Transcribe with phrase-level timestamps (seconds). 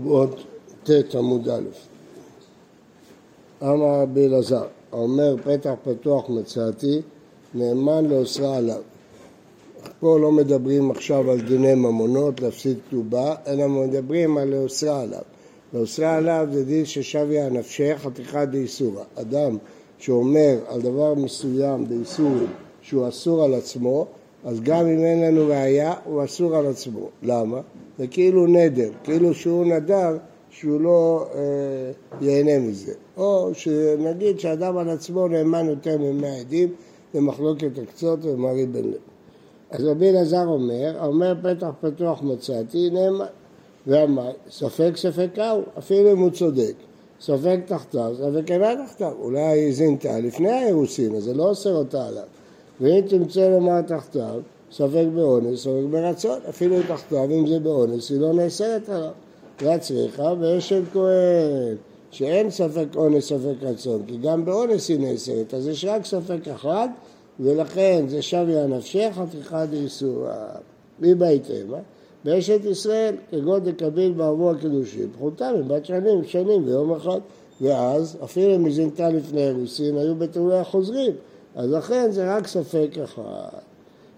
[0.00, 0.44] כתובות
[0.84, 1.62] ט' עמוד א'.
[3.62, 7.00] אמר רבי אלעזר, האומר פתח פתוח מצאתי,
[7.54, 8.82] נאמן לאוסרה עליו.
[10.00, 15.22] פה לא מדברים עכשיו על דיני ממונות, להפסיד כתובה, אלא מדברים על לאוסרה עליו.
[15.74, 19.04] לאוסרה עליו זה דין ששוויה נפשך, חתיכה דאיסורא.
[19.14, 19.56] אדם
[19.98, 22.50] שאומר על דבר מסוים באיסורים
[22.82, 24.06] שהוא אסור על עצמו,
[24.44, 27.08] אז גם אם אין לנו ראייה, הוא אסור על עצמו.
[27.22, 27.60] למה?
[27.98, 30.16] זה כאילו נדר, כאילו שהוא נדר
[30.50, 31.40] שהוא לא אה,
[32.20, 32.92] ייהנה מזה.
[33.16, 36.68] או שנגיד שאדם על עצמו נאמן יותר ממאה עדים,
[37.14, 38.94] זה מחלוקת הקצות ומרי בן לב.
[39.70, 43.26] אז רבי אלעזר אומר, אומר פתח פתוח מצאתי, נאמן.
[43.86, 46.74] ואמר, ספק ספקה הוא, אפילו אם הוא צודק.
[47.20, 49.12] ספק תחתיו, ספק אינה תחתיו.
[49.20, 52.22] אולי היא זינתה לפני האירוסין, אז זה לא אוסר אותה עליו.
[52.80, 54.40] ואם תמצא לומר תחתיו,
[54.72, 59.10] ספק באונס, ספק ברצון, אפילו תחתיו, אם זה באונס, היא לא נאסרת עליו.
[59.62, 61.76] והצריכה ואשת כהן,
[62.10, 66.88] שאין ספק אונס, ספק רצון, כי גם באונס היא נאסרת, אז יש רק ספק אחד,
[67.40, 70.32] ולכן זה שוויה נפשך, הפיכה דאיסורא.
[71.00, 71.78] מי בהתאמה?
[72.24, 77.20] באשת ישראל, כגון דקביל בעבור הקידושים, פחותה מבת שנים, שנים ויום אחד,
[77.60, 81.12] ואז, אפילו אם היא זינתה לפני אירוסין, היו בתיאורי החוזרים,
[81.54, 83.58] אז לכן זה רק ספק אחד.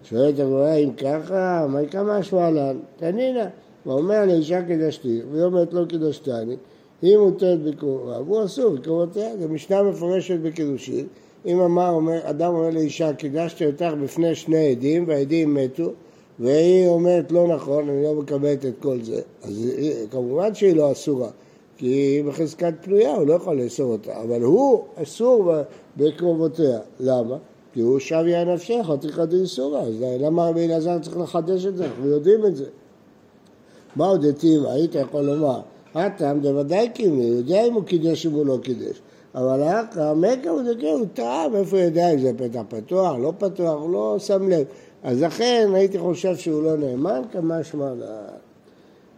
[0.03, 2.77] שואלת הגמרא, אם ככה, מה יקרה משמע לן?
[2.97, 3.45] תנינה.
[3.85, 6.55] ואומר לאישה קידשתי, והיא אומרת לא קידשתני,
[7.01, 11.07] היא מוטלת בקרובה, והוא אסור בקרובותיה, זו משנה מפורשת בקידושין.
[11.45, 15.91] אם אמר, אומר, אדם אומר לאישה, קידשתי אותך בפני שני עדים, והעדים מתו,
[16.39, 20.91] והיא אומרת לא נכון, אני לא מקבלת את כל זה, אז היא, כמובן שהיא לא
[20.91, 21.29] אסורה,
[21.77, 25.51] כי היא בחזקת פנויה, הוא לא יכול לאסור אותה, אבל הוא אסור
[25.97, 26.79] בקרובותיה.
[26.99, 27.37] למה?
[27.73, 31.85] כי הוא שביה נפשך, תיכא דאיסורא, אז למה רבי אלעזר צריך לחדש את זה?
[31.85, 32.65] אנחנו יודעים את זה.
[33.95, 35.59] מה עוד דתימה, היית יכול לומר,
[35.95, 39.01] הטעם בוודאי קימי, הוא יודע אם הוא קידש אם הוא לא קידש.
[39.35, 43.33] אבל האחר, מקה הוא דקה, הוא טעה, מאיפה הוא יודע אם זה פתח פתוח, לא
[43.37, 44.65] פתוח, הוא לא שם לב.
[45.03, 48.27] אז לכן הייתי חושב שהוא לא נאמן, כמשמע לה.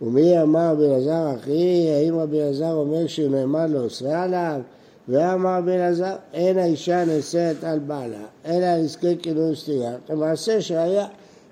[0.02, 4.62] ומי אמר רבי אלעזר אחי, האם רבי אלעזר אומר שהוא נאמן לאוסרה עליו?
[5.10, 11.08] ואמר רבי אלעזר, אין האישה נאסרת על בעלה, אלא עסקי כינון סתירה, כמעשה שהיה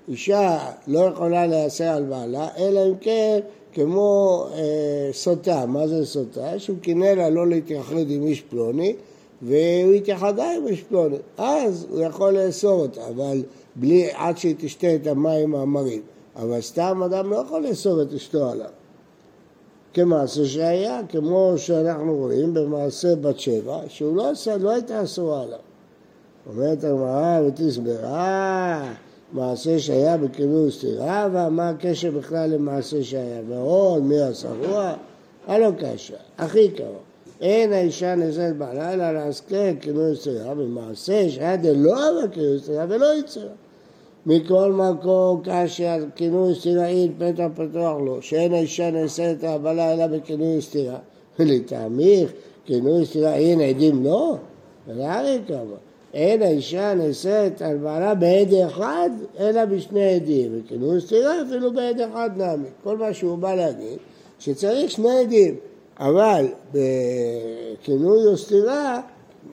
[0.08, 3.40] אישה לא יכולה להיאסר על בעלה, אלא אם כן
[3.72, 6.58] כמו אה, סוטה, מה זה סוטה?
[6.58, 8.94] שהוא קינא לה לא להתייחד עם איש פלוני
[9.42, 13.42] והוא התייחדה עם איש פלוני, אז הוא יכול לאסור אותה, אבל
[13.76, 16.02] בלי, עד שהיא תשתה את המים המרים.
[16.36, 18.70] אבל סתם אדם לא יכול לאסור את אשתו עליו.
[19.94, 25.58] כמעשה שהיה, כמו שאנחנו רואים במעשה בת שבע, שהוא לא עשה, לא הייתה אסורה עליו.
[26.50, 28.92] אומרת הגמרא ותסברה
[29.32, 33.40] מעשה שהיה בכינוי סתירה, ומה הקשר בכלל למעשה שהיה?
[33.48, 34.94] ועוד מי הסרוע?
[35.46, 37.02] הלא קשה, הכי קרוב.
[37.40, 43.18] אין האישה נזלת בעלה אלא להזכר כינוי סתירה במעשה שהיה דלא אבל כינוי סתירה ולא
[43.18, 43.44] יצרה.
[44.26, 50.62] מכל מקום כאשר כינוי סתירה אין פתח פתוח לו, שאין האישה נאסרת הבעלה אלא בכינוי
[50.62, 50.98] סתירה.
[51.38, 52.32] ולטעמיך
[52.64, 54.36] כינוי סתירה אין עדים לא?
[54.88, 55.76] ולארי כמה.
[56.14, 60.52] אין האישה נאסרת על בעלה בעד אחד, אלא בשני עדים.
[60.58, 62.68] וכינוי סתירה אפילו בעד אחד נעמי.
[62.84, 63.98] כל מה שהוא בא להגיד,
[64.38, 65.56] שצריך שני עדים.
[65.98, 69.00] אבל בכינוי או סתירה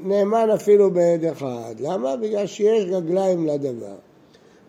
[0.03, 1.75] נאמן אפילו בעד אחד.
[1.79, 2.15] למה?
[2.15, 3.95] בגלל שיש רגליים לדבר.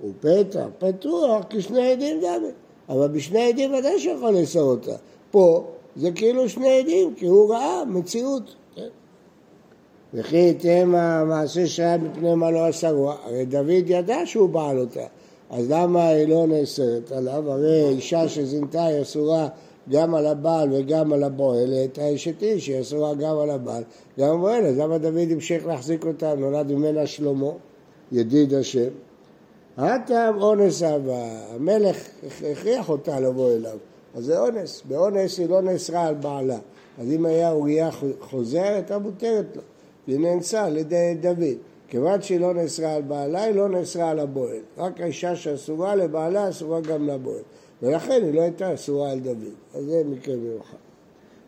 [0.02, 2.48] הוא פתח פתוח כשני עדים דמי.
[2.88, 4.96] אבל בשני עדים ודאי שיכול לאסור אותה.
[5.30, 5.64] פה
[5.96, 8.54] זה כאילו שני עדים, כי הוא ראה מציאות.
[10.14, 15.06] וכי ייתן המעשה שהיה מפני מה לא אסרו, הרי דוד ידע שהוא בעל אותה,
[15.50, 17.52] אז למה היא לא נאסרת עליו?
[17.52, 19.49] הרי אישה שזינתה היא אסורה
[19.90, 23.82] גם על הבעל וגם על הבועל, הייתה אשת איש, היא אסורה גם על הבעל,
[24.19, 26.34] גם הבועל, אז למה דוד המשיך להחזיק אותה?
[26.34, 27.50] נולד ממנה שלמה,
[28.12, 28.88] ידיד השם.
[29.76, 31.96] הטעם אונס אהבה, המלך
[32.52, 33.78] הכריח אותה לבוא אליו,
[34.14, 36.58] אז זה אונס, באונס היא לא נאסרה על בעלה,
[36.98, 37.90] אז אם היה אוריה
[38.20, 39.62] חוזר, הייתה מותרת לו.
[40.06, 41.56] היא נאנסה על ידי דוד.
[41.88, 44.60] כיוון שהיא לא נאסרה על בעלה, היא לא נאסרה על הבועל.
[44.78, 47.42] רק האישה שאסורה לבעלה, אסורה גם לבועל.
[47.82, 49.54] ולכן היא לא הייתה אסורה על דוד.
[49.75, 50.76] אז זה מקרה מיוחד.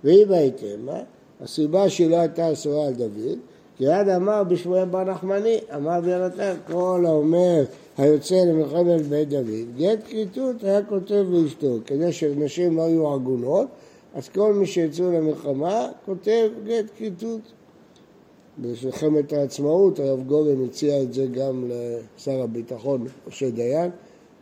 [0.04, 1.00] והיא בהתאמה,
[1.40, 3.38] הסיבה שהיא לא הייתה אסורה על דוד,
[3.76, 7.64] כי עד אמר בשמואל בר נחמני, אמר ביונתן, כל האומר
[7.96, 13.68] היוצא למלחמת בית דוד, גט כריתות היה כותב לאשתו, כדי שנשים לא יהיו עגונות,
[14.14, 17.40] אז כל מי שיצאו למלחמה כותב גט כריתות.
[18.58, 23.90] במלחמת העצמאות הרב גורן הציע את זה גם לשר הביטחון משה דיין,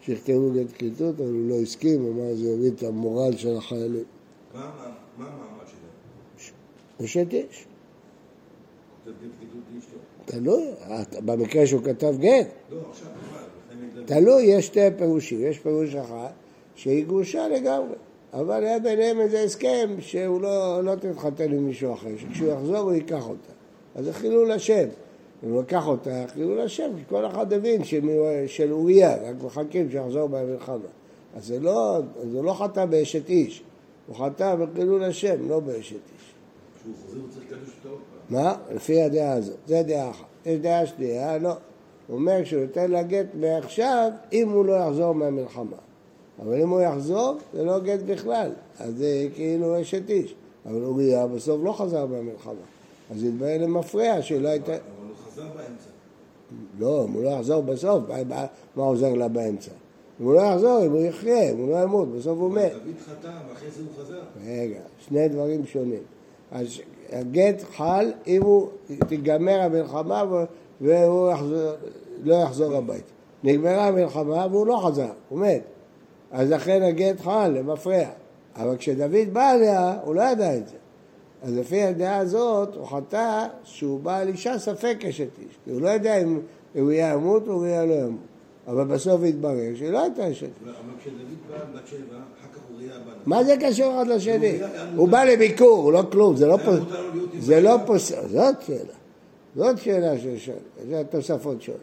[0.01, 4.05] שיכתבו גט כריתות, אבל הוא לא הסכים, אמר זה יוריד את המורל של החיילים.
[4.55, 4.61] מה
[5.19, 7.05] המעמד שלו?
[7.05, 7.45] אשת איש.
[7.47, 7.71] כותב גט קידוד לאשתו.
[10.25, 10.65] תלוי,
[11.25, 12.47] במקרה שהוא כתב גט.
[12.71, 13.43] לא, עכשיו בכלל.
[14.03, 15.41] לכן תלוי, יש שתי פירושים.
[15.41, 16.31] יש פירוש אחד
[16.75, 17.95] שהיא גרושה לגמרי.
[18.33, 22.93] אבל היה ביניהם איזה הסכם שהוא לא, לא תתחתן עם מישהו אחר, שכשהוא יחזור הוא
[22.93, 23.53] ייקח אותה.
[23.95, 24.89] אז זה חילול השם.
[25.43, 27.85] הוא לקח אותה, חילול השם, כי כל אחד הבין
[28.47, 30.77] של אוריה, רק מחכים שיחזור מהמלחמה.
[31.37, 32.01] אז זה לא,
[32.33, 33.63] זה לא חטא באשת איש,
[34.07, 36.32] הוא חטא בחילול השם, לא באשת איש.
[36.83, 37.99] כשהוא חוזר הוא צריך לקדש אותו עוד
[38.29, 38.43] פעם.
[38.45, 38.55] מה?
[38.75, 39.57] לפי הדעה הזאת.
[39.67, 40.25] זה דעה אחת.
[40.47, 41.53] יש דעה שנייה, לא.
[42.07, 45.77] הוא אומר שהוא נותן לה גט מעכשיו, אם הוא לא יחזור מהמלחמה.
[46.43, 48.51] אבל אם הוא יחזור, זה לא גט בכלל.
[48.81, 50.35] אז זה כאילו אשת איש.
[50.67, 52.53] אבל אוריה בסוף לא חזר מהמלחמה.
[53.11, 54.73] אז התברר למפרע שלא הייתה...
[54.73, 55.91] אבל הוא חזר באמצע.
[56.79, 58.47] לא, אם הוא לא יחזור בסוף, מה-
[58.85, 59.71] עוזר לה באמצע?
[60.21, 62.73] אם הוא לא יחזור, אם הוא יחיה, אם הוא לא ימות, בסוף הוא מת.
[62.73, 64.21] דוד חתם, ואחרי זה הוא חזר.
[64.47, 64.79] רגע,
[65.09, 66.03] שני דברים שונים.
[66.53, 66.67] אז
[67.13, 68.69] הגט חל אם הוא
[69.09, 70.25] תיגמר המלחמה
[70.81, 71.71] והוא יחזור,
[72.23, 73.13] לא יחזור הביתה.
[73.45, 75.63] נגמרה המלחמה והוא לא חזר, הוא מת.
[76.31, 78.07] אז לכן הגט חל למפרע.
[78.57, 80.77] אבל כשדוד בא אליה, הוא לא ידע את זה.
[81.43, 85.59] אז לפי הדעה הזאת, הוא חטא שהוא בא על אישה ספק אשת איש.
[85.65, 86.41] כי הוא לא יודע אם
[86.79, 88.32] אוריה ימות או אוריה לא ימות.
[88.67, 90.47] אבל בסוף התברר שהיא לא הייתה אשת.
[90.65, 91.17] אבל כשדוד
[91.51, 93.13] בא בת שבע, אחר כך אוריה בא.
[93.27, 94.59] מה זה קשור אחד לשני?
[94.97, 96.79] הוא בא לביקור, הוא לא כלום, זה לא היה פוס...
[96.79, 97.77] מותר לו להיות עם זה לא.
[98.29, 98.95] זאת שאלה.
[99.57, 100.57] זאת שאלה ששואל,
[100.89, 101.75] זה התוספות שלו.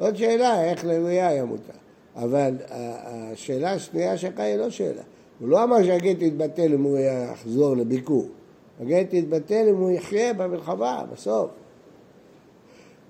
[0.00, 1.72] זאת שאלה, איך לאוריה היה מותר.
[2.16, 5.02] אבל השאלה השנייה שלך היא לא שאלה.
[5.40, 8.28] הוא לא אמר שהגט יתבטל אם הוא יחזור לביקור.
[8.80, 11.50] הגט יתבטל אם הוא יחיה במלחמה, בסוף.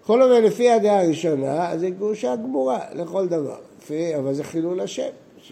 [0.09, 3.57] בכל אופן, לפי הדעה הראשונה, אז זה גרושה גמורה לכל דבר.
[3.79, 5.09] לפי, אבל זה חילול השם,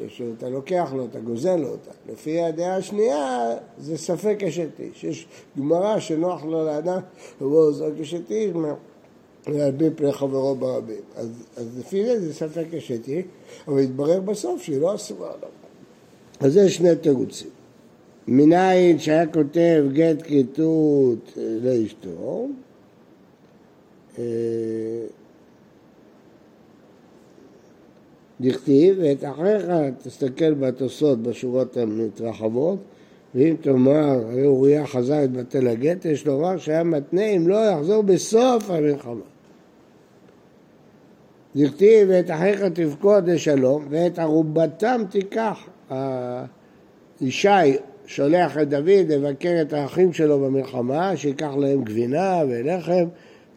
[0.09, 1.91] שאתה לוקח לו, אתה גוזל לו אותה.
[2.13, 5.05] לפי הדעה השנייה, זה ספק אשת איש.
[5.05, 5.27] יש
[5.59, 7.01] גמרא שנוח לו לאדם,
[7.41, 8.51] ובואו זרוק אשת איש,
[9.47, 11.01] להלבין פני חברו ברבים.
[11.17, 13.25] אז, אז לפי זה זה ספק אשת איש,
[13.69, 15.49] אבל התברר בסוף שהיא לא אסורה עליו.
[16.41, 17.51] אז זה שני תירוצים.
[18.29, 22.47] מניין שהיה כותב גט כריתות לאשתו,
[28.41, 29.67] דכתיב, ואת אחיך
[30.03, 32.79] תסתכל בתוספות בשורות המתרחבות,
[33.35, 38.03] ואם תאמר, הרי אוריה חזר את בטל הגט, יש לומר שהיה מתנה אם לא יחזור
[38.03, 39.21] בסוף המלחמה.
[41.57, 45.69] דכתיב, ואת אחיך תבכוד לשלום, ואת ערובתם תיקח.
[47.21, 47.77] ישי
[48.07, 53.05] שולח את דוד לבקר את האחים שלו במלחמה, שיקח להם גבינה ולחם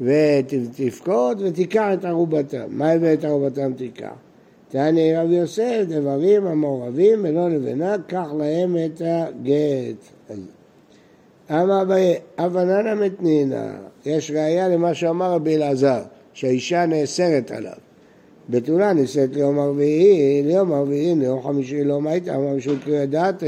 [0.01, 2.65] ותפקוד ותיקח את ערובתם.
[2.69, 4.13] מה הביא את ערובתם תיקח?
[4.69, 10.35] תעני רבי יוסף, דברים המעורבים ולא לבנה, קח להם את הגט.
[11.51, 13.71] אמר אביי, אבננה מתנינה,
[14.05, 16.01] יש ראייה למה שאמר רבי אלעזר,
[16.33, 17.73] שהאישה נאסרת עליו.
[18.49, 23.43] בתולה נישאת ליום הרביעי, ליום הרביעי, ליום חמישי, ליום הייתה, אמר משום קריאה דעת,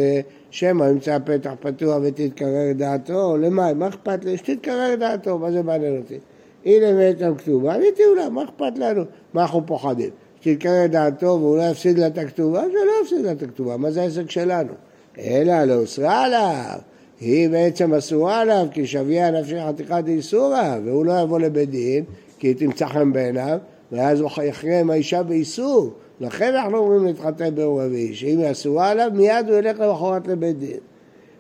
[0.52, 4.38] שמא ימצא פתח פתוח ותתקרר דעתו, למה, מה אכפת לי?
[4.38, 6.18] שתתקרר דעתו, מה זה מעניין אותי?
[6.66, 6.88] הנה
[7.26, 9.04] על כתובה, עניתי אולי, מה אכפת לנו?
[9.34, 10.10] מה אנחנו פוחדים?
[10.42, 13.92] שתתקרר דעתו והוא לא יפסיד לה את הכתובה, זה לא יפסיד לה את הכתובה, מה
[13.92, 14.74] זה העסק שלנו?
[15.20, 16.80] אלא לא אוסרה עליו,
[17.20, 22.04] היא בעצם אסורה עליו, כי שביה נפשי חתיכת איסורה, והוא לא יבוא לבית דין,
[22.40, 23.58] כי היא תמצא חן בעיניו,
[23.92, 25.94] ואז הוא יכריע עם האישה באיסור.
[26.20, 30.80] לכן אנחנו אומרים להתחתן רביעי, שאם היא אסורה עליו, מיד הוא ילך למחרת לבית דין.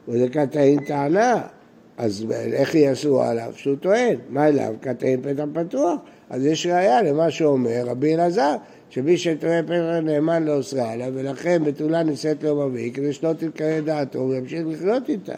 [0.07, 1.41] וזה קטעין טענה,
[2.01, 3.51] אז איך אסורה עליו?
[3.55, 4.73] שהוא טוען, מה אליו?
[4.81, 5.99] קטעין פתח פתוח.
[6.29, 8.55] אז יש ראייה למה שאומר רבי אלעזר,
[8.89, 13.81] שמי שטוען פתח נאמן לא אוסרה עליו, ולכן בתולה נישאת ליום רביעי, כדי שלא תתקרר
[13.85, 15.35] דעתו וימשיך לחיות איתה.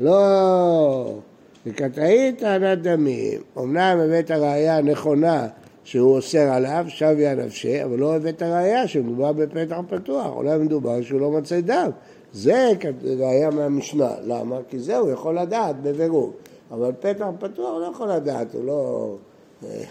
[0.00, 1.18] לא,
[1.66, 3.40] לקטעין טענת דמים.
[3.58, 5.46] אמנם הבאת ראייה הנכונה
[5.84, 11.20] שהוא אוסר עליו, שביה נפשי, אבל לא הבאת ראייה שמדובר בפתח פתוח, אולי מדובר שהוא
[11.20, 11.90] לא מצא דם.
[12.32, 12.72] זה
[13.18, 14.58] ראייה מהמשנה, למה?
[14.68, 16.32] כי זה הוא יכול לדעת בבירור,
[16.70, 19.14] אבל פתח פתוח הוא לא יכול לדעת, הוא לא...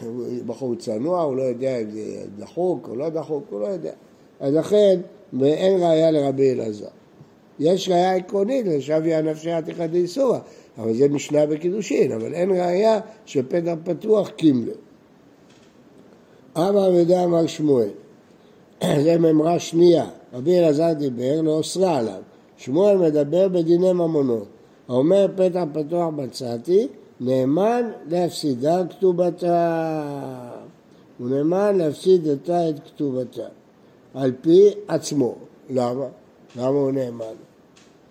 [0.01, 1.99] הוא בחור צנוע, הוא לא יודע אם זה
[2.37, 3.91] דחוק או לא דחוק, הוא לא יודע.
[4.39, 4.99] אז לכן,
[5.41, 6.87] אין ראייה לרבי אלעזר.
[7.59, 10.39] יש ראייה עקרונית לשביה נפשי עתיכא דאיסורא,
[10.77, 14.73] אבל זה משנה בקידושין, אבל אין ראייה שפתח פתוח קימלו.
[16.57, 17.89] אמר שמואל,
[19.03, 22.21] זה ממרה שנייה, רבי אלעזר דיבר, לא אוסרה עליו.
[22.57, 24.47] שמואל מדבר בדיני ממונות.
[24.87, 26.87] האומר פתח פתוח מצאתי,
[27.19, 30.51] נאמן להפסידה כתובתה.
[31.17, 33.47] הוא נאמן להפסיד אותה את כתובתה.
[34.13, 35.35] על פי עצמו.
[35.69, 36.05] למה?
[36.55, 37.35] למה הוא נאמן?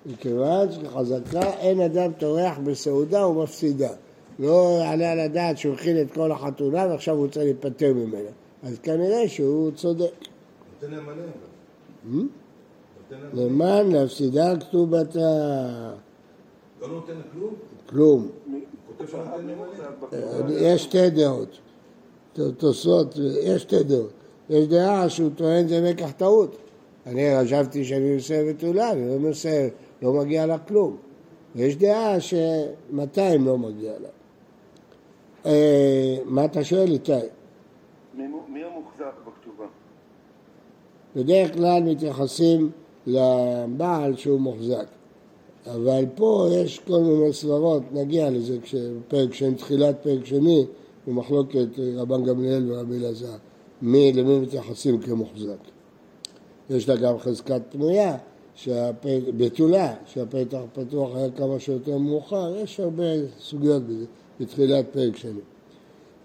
[0.07, 3.91] מכיוון שחזקה אין אדם טורח בסעודה ומפסידה.
[4.39, 8.31] לא יעלה על הדעת שהוא הכין את כל החתונה ועכשיו הוא רוצה להיפטר ממנה.
[8.63, 10.05] אז כנראה שהוא צודק.
[10.83, 11.15] נותן להם מלא.
[11.15, 11.17] Hmm?
[12.07, 12.25] נותן להם מלא.
[13.11, 15.21] למען להפסידה כתובתה.
[16.81, 17.55] לא נותן כלום?
[17.89, 18.29] כלום.
[19.25, 20.51] להם מלא.
[20.51, 21.59] יש שתי דעות.
[22.59, 24.11] תוספות, יש שתי דעות.
[24.51, 26.57] יש דעה שהוא טוען זה מקח טעות.
[27.07, 29.69] אני חשבתי שאני עושה בתולה, אני לא עושה,
[30.03, 30.97] לא מגיע לה כלום.
[31.57, 34.09] ויש דעה ש-200 לא מגיע לה.
[35.47, 37.13] אה, מה אתה שואל איתי?
[38.15, 39.67] מי המוחזק בכתובה?
[41.17, 42.71] בדרך כלל מתייחסים
[43.07, 44.87] לבעל שהוא מוחזק.
[45.67, 50.67] אבל פה יש כל מיני סברות, נגיע לזה כשפרק שני, תחילת פרק שני,
[51.07, 53.37] במחלוקת רבן גמליאל ורבי אלעזר,
[53.83, 55.59] מי, למי מתייחסים כמוחזק.
[56.71, 58.17] יש לה גם חזקת פנויה,
[58.55, 59.07] שהפ...
[59.37, 63.05] בתולה, שהפתח פתוח היה כמה שיותר מאוחר, יש הרבה
[63.41, 64.05] סוגיות בזה,
[64.41, 65.41] בתחילת פרק שני.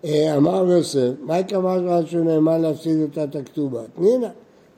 [0.05, 3.81] אה, אמר יוסף, מה דבר שהוא נאמן להפסיד אותה את הכתובה?
[3.95, 4.29] תנינה,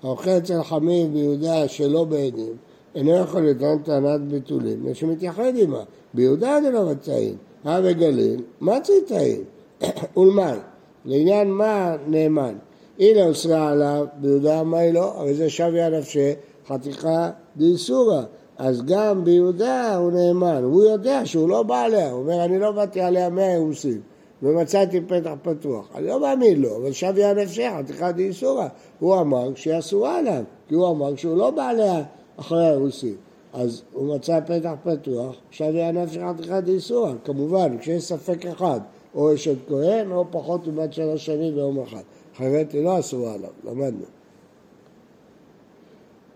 [0.04, 2.56] האוכל אצל חמיד ביהודה שלא בעדים,
[2.96, 5.84] אינו יכול לטעון טענת בתולים, מפני שמתייחד עמה.
[6.14, 9.42] ביהודה זה לא מצאין, הא בגליל, מה ציטאין?
[10.18, 10.58] ולמאי,
[11.06, 12.56] לעניין מה נאמן?
[13.00, 15.14] הנה אוסרה עליו, ביהודה מה היא לא?
[15.16, 16.32] הרי זה שוויה נפשי,
[16.68, 18.22] חתיכה דאיסורא.
[18.58, 22.72] אז גם ביהודה הוא נאמן, הוא יודע שהוא לא בא עליה, הוא אומר אני לא
[22.72, 24.02] באתי עליה מאה אירוסין
[24.44, 28.68] ומצאתי פתח פתוח, אני לא מאמין לו, אבל שוויה נפשך, חתיכה דאיסורא.
[29.00, 32.04] הוא אמר שהיא אסורה עליו, כי הוא אמר שהוא לא בא עליה
[32.38, 33.16] אחרי האירוסין.
[33.54, 37.14] אז הוא מצא פתח פתוח, שוויה נפשך, חתיכה דאיסורא.
[37.26, 38.80] כמובן, כשיש ספק אחד,
[39.16, 42.04] או אשת כהן, או פחות מבת שלוש שנים ויום אחד.
[42.36, 44.06] אחרת היא לא אסורה עליו, למדנו.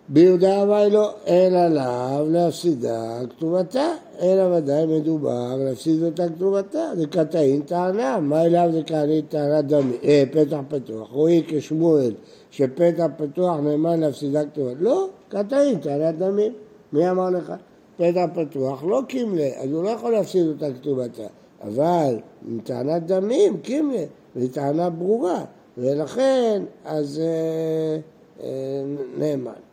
[0.10, 7.62] ביהודה אבל לא, אין עליו להפסידה כתובתה, אלא ודאי מדובר להפסיד אותה כתובתה, זה קטעין
[7.62, 9.62] טענה, מה אליו זה קטעין טענה?
[9.62, 12.14] דמי, אה, פתח פתוח, רואי כשמואל
[12.52, 16.54] שפתח פתוח נאמן להפסידה כתובתה, לא, קטעין טענת דמים,
[16.94, 17.54] מי אמר לך?
[17.98, 21.28] פתח פתוח לא קימלה, אז הוא לא יכול להפסיד אותה כתובתה,
[21.62, 22.16] אבל
[22.48, 24.04] עם טענת דמים, קימלה,
[24.36, 25.46] והיא טענה ברורה,
[25.78, 28.00] ולכן אז אה,
[28.44, 28.84] אה,
[29.18, 29.67] נאמן.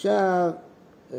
[0.00, 0.50] עכשיו,
[1.12, 1.18] אה,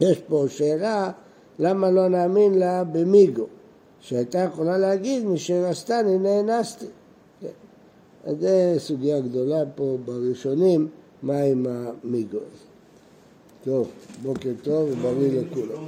[0.00, 1.10] יש פה שאלה,
[1.58, 3.46] למה לא נאמין לה במיגו,
[4.00, 6.86] שהייתה יכולה להגיד, משאר עשתני נאנסתי.
[7.40, 7.46] כן.
[8.24, 10.88] אז זו סוגיה גדולה פה בראשונים,
[11.22, 12.64] מה עם המיגו הזה.
[13.64, 13.90] טוב,
[14.22, 15.84] בוקר טוב ובריא לכולם.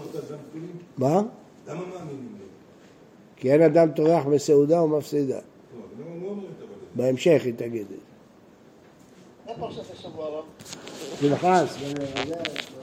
[0.98, 1.22] מה?
[1.68, 2.46] למה מאמינים לו?
[3.36, 5.38] כי אין אדם טורח בסעודה ומפסידה.
[5.38, 6.34] לא.
[6.94, 8.11] בהמשך היא תגיד את זה.
[9.52, 10.44] איפה פרשת השבוע הרב?
[11.24, 12.81] אלעזר,